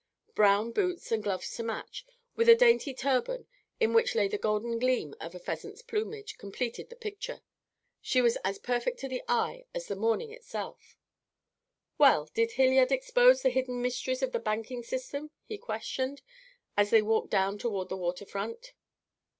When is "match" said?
1.61-2.07